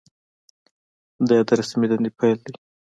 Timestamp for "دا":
1.27-1.33